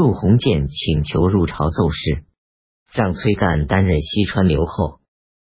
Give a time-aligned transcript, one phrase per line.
[0.00, 2.24] 杜鸿渐请求入朝奏事，
[2.90, 4.98] 让崔干担任西川留后。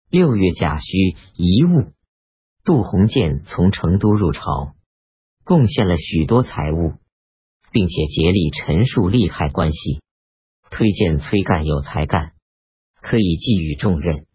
[0.10, 1.94] 六月甲戌遗物，
[2.64, 4.74] 杜鸿渐从成都入朝，
[5.44, 6.94] 贡献了许多财物，
[7.72, 10.02] 并且竭力陈述利害关系，
[10.72, 12.32] 推荐崔干有才干，
[13.04, 14.26] 可以寄予重任。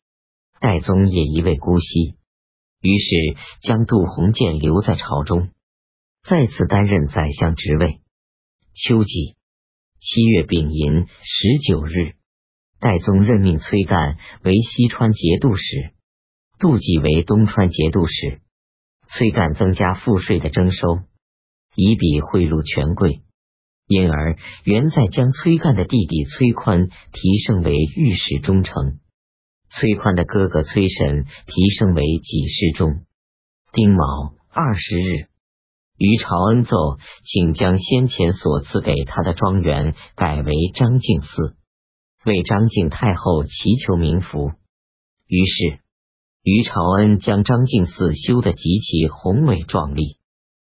[0.61, 2.15] 戴宗也一味姑息，
[2.81, 5.51] 于是将杜鸿渐留在朝中，
[6.23, 8.01] 再次担任宰相职位。
[8.75, 9.35] 秋季
[10.07, 12.13] 七月丙寅十九日，
[12.79, 15.94] 戴宗任命崔干为西川节度使，
[16.58, 18.43] 杜季为东川节度使。
[19.08, 20.99] 崔干增加赋税的征收，
[21.75, 23.22] 以比贿赂权贵，
[23.86, 28.99] 因而元在将崔干的弟弟崔宽提升为御史中丞。
[29.71, 33.06] 崔宽的哥哥崔审提升为给事中。
[33.72, 35.28] 丁卯二十日，
[35.97, 41.56] 于朝恩奏，请将先前所赐给他的庄园改为张敬寺，
[42.25, 44.50] 为张敬太后祈求冥福。
[45.28, 45.78] 于是，
[46.42, 50.19] 于朝恩将张敬寺修得极其宏伟壮丽，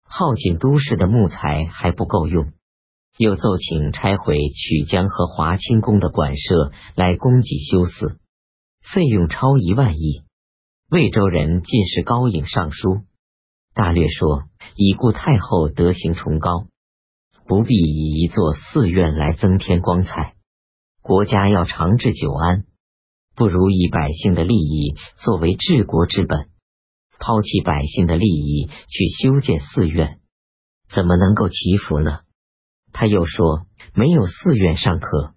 [0.05, 2.53] 耗尽都市的木材还不够用，
[3.17, 8.19] 又奏请拆毁曲江和华清宫的馆舍来供给修寺。
[8.93, 10.25] 费用超一万亿。
[10.91, 13.03] 魏州人进士高颖上书，
[13.75, 14.45] 大略说：
[14.77, 16.67] 已故太后德行崇高，
[17.47, 20.35] 不必以一座寺院来增添光彩。
[21.01, 22.65] 国家要长治久安，
[23.35, 26.51] 不如以百姓的利益作为治国之本。
[27.19, 30.19] 抛弃百姓的利益去修建寺院，
[30.91, 32.21] 怎么能够祈福呢？
[32.93, 35.33] 他又说：没有寺院尚可，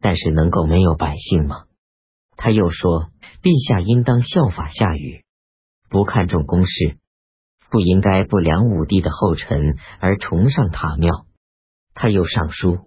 [0.00, 1.64] 但是能够没有百姓吗？
[2.36, 3.10] 他又说
[3.42, 5.24] ：“陛下应当效法夏禹，
[5.90, 6.96] 不看重公事，
[7.70, 11.26] 不应该不量武帝的后尘而崇尚塔庙。”
[11.94, 12.78] 他又上书，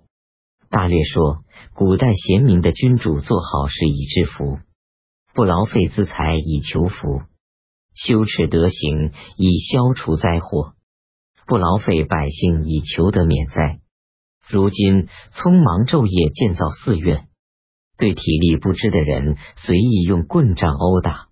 [0.69, 1.43] 大略说：
[1.73, 4.59] 古代贤明的君主做好事以致福，
[5.33, 7.21] 不劳费资财以求福，
[7.93, 10.73] 修持德行以消除灾祸，
[11.45, 13.79] 不劳费百姓以求得免灾。
[14.49, 17.27] 如今匆忙昼夜建造寺院。
[17.97, 21.27] 对体力不支的人随意用棍杖殴打，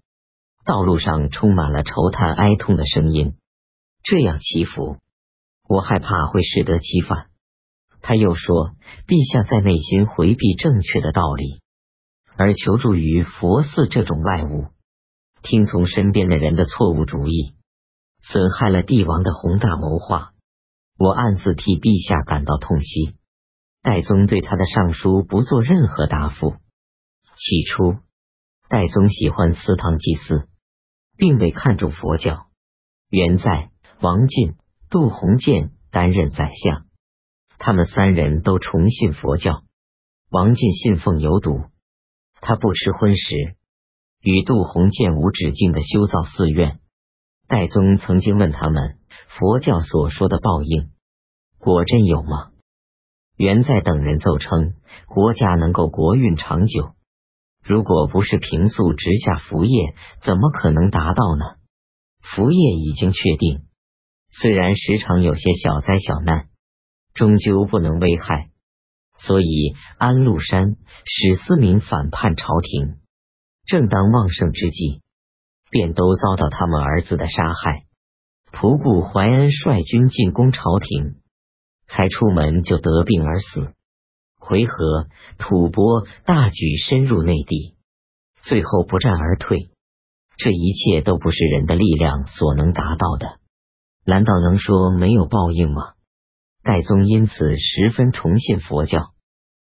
[0.65, 3.33] 道路上充满了愁叹哀痛的声音。
[4.03, 4.97] 这样祈福，
[5.67, 7.27] 我害怕会适得其反。
[8.01, 8.71] 他又说
[9.05, 11.61] ：“陛下在内心回避正确的道理，
[12.37, 14.67] 而求助于佛寺这种外物，
[15.43, 17.55] 听从身边的人的错误主意，
[18.21, 20.31] 损害了帝王的宏大谋划。
[20.97, 23.15] 我暗自替陛下感到痛惜。”
[23.81, 26.55] 戴宗对他的上书不做任何答复。
[27.37, 27.95] 起初，
[28.67, 30.49] 戴宗喜欢祠堂祭祀，
[31.15, 32.47] 并未看重佛教。
[33.09, 33.71] 原在、
[34.01, 34.55] 王进、
[34.89, 36.85] 杜鸿渐担任宰相，
[37.57, 39.63] 他们三人都崇信佛教。
[40.29, 41.63] 王进信奉有赌，
[42.39, 43.57] 他不吃荤食，
[44.21, 46.79] 与杜鸿渐无止境的修造寺院。
[47.49, 48.99] 戴宗曾经问他们：
[49.37, 50.91] 佛教所说的报应，
[51.57, 52.51] 果真有吗？
[53.35, 54.75] 元在等人奏称，
[55.07, 56.93] 国家能够国运长久，
[57.61, 61.57] 如果不是平素直下福业，怎么可能达到呢？
[62.21, 63.63] 福业已经确定，
[64.31, 66.47] 虽然时常有些小灾小难，
[67.13, 68.49] 终究不能危害。
[69.17, 70.75] 所以安禄山、
[71.05, 72.97] 史思明反叛朝廷，
[73.65, 75.01] 正当旺盛之际，
[75.69, 77.85] 便都遭到他们儿子的杀害。
[78.51, 81.15] 仆固怀恩率军进攻朝廷。
[81.91, 83.73] 才出门就得病而死。
[84.37, 85.07] 回纥、
[85.39, 87.77] 吐蕃大举深入内地，
[88.43, 89.71] 最后不战而退。
[90.37, 93.38] 这一切都不是人的力量所能达到的。
[94.05, 95.93] 难道能说没有报应吗？
[96.63, 99.13] 戴宗因此十分崇信佛教，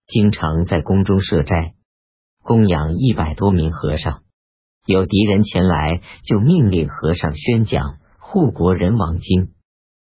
[0.07, 1.75] 经常在宫中设斋，
[2.43, 4.23] 供养一百多名和尚。
[4.87, 7.85] 有敌人前来，就命令和尚宣讲
[8.21, 9.47] 《护国人王经》，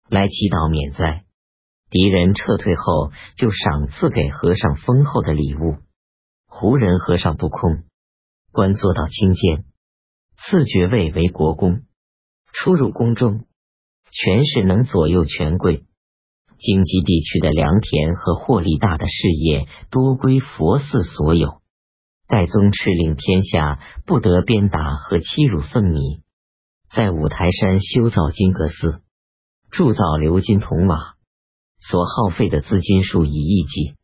[0.09, 1.23] 来祈祷免灾。
[1.89, 5.77] 敌人撤退后，就赏赐给和尚丰厚的礼物。
[6.45, 7.83] 胡人和尚不空，
[8.51, 9.63] 官做到清监，
[10.37, 11.83] 赐爵位为国公。
[12.51, 13.45] 出入宫中，
[14.17, 15.83] 权势能左右权贵。
[16.57, 21.59] 京畿地区的良田和获利大的事业，多归佛寺所有。
[22.25, 26.21] 戴宗敕令天下不得鞭打和欺辱僧尼，
[26.89, 29.01] 在五台山修造金阁寺，
[29.69, 31.15] 铸造鎏金铜瓦。
[31.77, 33.95] 所耗费的资金数以亿计。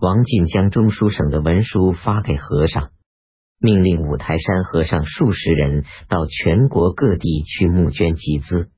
[0.00, 2.90] 王进将中书省的文书发给和尚，
[3.58, 8.70] 命令五台山和尚数十人到全国各地去募捐集资，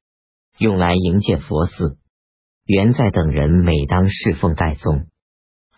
[0.62, 1.99] 用来营建佛寺。
[2.64, 5.09] 元在等人每当侍奉戴宗，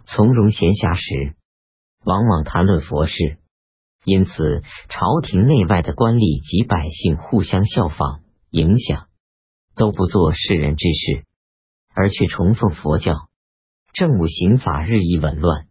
[0.05, 1.35] 从容闲暇时，
[2.05, 3.39] 往往谈论佛事，
[4.05, 8.21] 因此朝廷内外的官吏及百姓互相效仿、
[8.51, 9.07] 影响，
[9.75, 11.25] 都不做世人之事，
[11.95, 13.15] 而去崇奉佛教。
[13.95, 15.67] 政务刑法日益紊乱。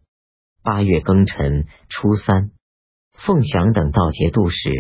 [0.64, 2.50] 八月庚辰初三，
[3.14, 4.72] 凤翔等道节度使、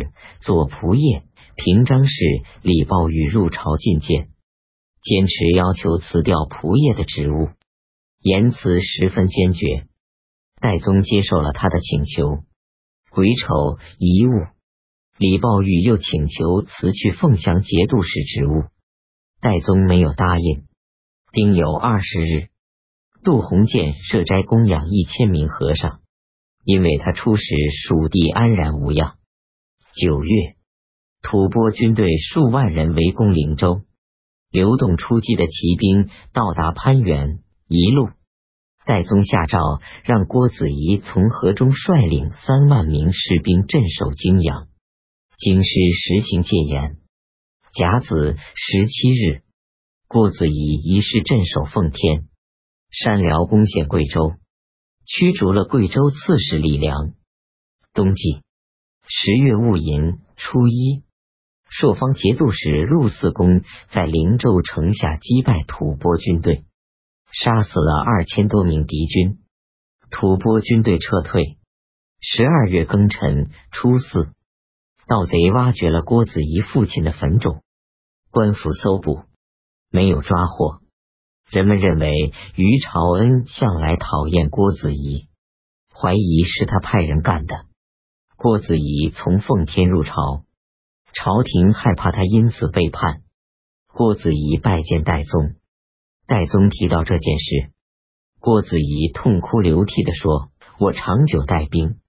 [0.41, 2.13] 左仆射、平章事
[2.61, 4.29] 李抱玉入朝觐见，
[5.01, 7.49] 坚持要求辞掉仆射的职务，
[8.19, 9.85] 言辞十分坚决。
[10.59, 12.43] 戴宗接受了他的请求。
[13.11, 14.31] 癸丑遗物，
[15.17, 18.63] 李抱玉又请求辞去凤翔节度使职务，
[19.39, 20.65] 戴宗没有答应。
[21.31, 22.47] 丁酉二十日。
[23.23, 26.01] 杜鸿渐设斋供养一千名和尚，
[26.65, 27.55] 因为他出使
[27.85, 29.15] 蜀地安然无恙。
[29.95, 30.55] 九月，
[31.23, 33.81] 吐蕃军队数万人围攻灵州，
[34.51, 38.09] 流动出击的骑兵到达潘原，一路，
[38.85, 39.57] 戴宗下诏
[40.03, 44.67] 让郭子仪从河中率领三万名士兵镇守泾阳。
[45.39, 46.97] 京师实行戒严。
[47.73, 49.41] 甲子十七日，
[50.07, 52.27] 郭子仪一事镇守奉天。
[52.91, 54.33] 山辽攻陷贵州，
[55.07, 57.13] 驱逐了贵州刺史李良。
[57.93, 58.41] 冬季
[59.07, 61.03] 十月戊寅初一，
[61.79, 66.65] 朔方节度使陆四公在灵州城下击败吐蕃军队，
[67.31, 69.39] 杀死了二千多名敌军。
[70.11, 71.57] 吐蕃军队撤退。
[72.21, 74.33] 十二月庚辰初四，
[75.07, 77.63] 盗贼挖掘了郭子仪父亲的坟冢，
[78.29, 79.23] 官府搜捕，
[79.89, 80.79] 没有抓获。
[81.49, 85.27] 人们认为于朝恩向来讨厌郭子仪，
[85.91, 87.65] 怀疑是他派人干的。
[88.37, 90.45] 郭子仪从奉天入朝，
[91.13, 93.21] 朝廷害怕他因此背叛。
[93.87, 95.55] 郭子仪拜见戴宗，
[96.25, 97.71] 戴宗提到这件事，
[98.39, 101.99] 郭子仪痛哭流涕的说：“我长久带兵，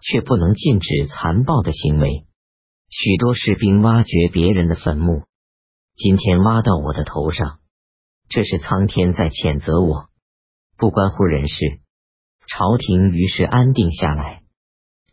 [0.00, 2.24] 却不能禁止残暴的行为。
[2.88, 5.24] 许多士兵挖掘别人的坟墓，
[5.96, 7.58] 今天挖到我的头上。”
[8.28, 10.08] 这是苍天在谴责我，
[10.76, 11.80] 不关乎人事。
[12.48, 14.42] 朝廷于是安定下来。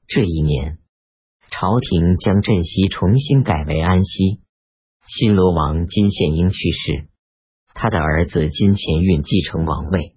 [0.07, 0.79] 这一年，
[1.53, 4.41] 朝廷将镇西重新改为安西。
[5.05, 7.07] 新罗王金献英去世，
[7.75, 10.15] 他的儿子金钱运继承王位。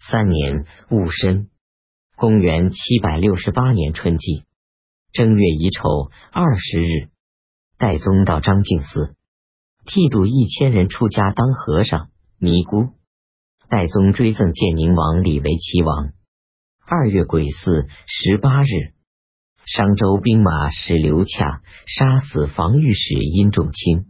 [0.00, 1.48] 三年戊申，
[2.16, 4.42] 公元七百六十八年春季
[5.12, 7.08] 正月乙丑二十日，
[7.78, 9.14] 戴宗到张敬寺，
[9.86, 12.08] 剃度一千人出家当和尚。
[12.40, 12.88] 尼姑，
[13.68, 16.10] 戴宗追赠建宁王李为齐王。
[16.84, 18.92] 二月癸巳十八日，
[19.66, 24.06] 商州兵马使刘洽杀死防御使殷仲卿。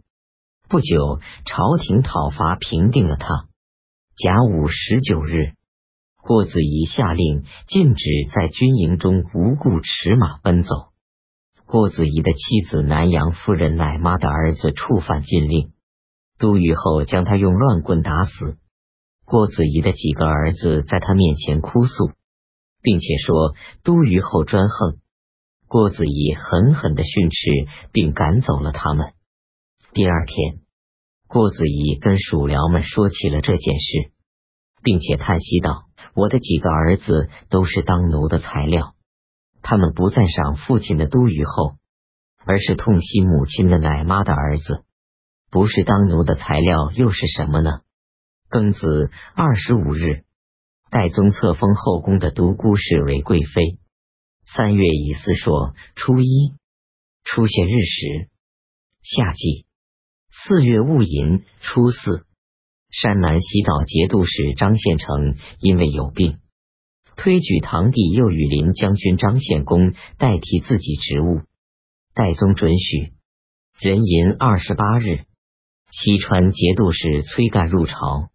[0.67, 3.27] 不久，朝廷讨伐平定了他。
[4.17, 5.53] 甲午十九日，
[6.21, 10.69] 郭子仪下令禁止在军营中无故驰马奔走。
[11.65, 15.71] 郭子仪的妻子南阳夫人奶妈的儿子触犯禁令。
[16.37, 18.57] 都虞后将他用乱棍打死。
[19.23, 22.11] 郭子仪的几个儿子在他面前哭诉，
[22.81, 24.97] 并且说都虞后专横。
[25.75, 27.35] 郭子仪狠狠的训斥，
[27.91, 29.11] 并赶走了他们。
[29.91, 30.59] 第二天，
[31.27, 34.13] 郭子仪跟属僚们说起了这件事，
[34.83, 35.83] 并且叹息道
[36.15, 38.93] ：“我的几个儿子都是当奴的材料，
[39.61, 41.73] 他们不赞赏父亲的都虞后，
[42.45, 44.85] 而是痛惜母亲的奶妈的儿子。”
[45.51, 47.81] 不是当奴的材料又是什么呢？
[48.49, 50.23] 庚子二十五日，
[50.89, 53.77] 代宗册封后宫的独孤氏为贵妃。
[54.45, 56.53] 三月乙巳朔初一
[57.23, 58.29] 出现日食。
[59.01, 59.65] 夏季
[60.31, 62.25] 四月戊寅初四，
[62.89, 66.39] 山南西道节度使张献成因为有病，
[67.15, 71.41] 推举堂弟右羽林将军张献公代替自己职务。
[72.13, 73.13] 代宗准许。
[73.79, 75.25] 壬寅二十八日。
[75.91, 78.29] 西川节度使崔干入朝，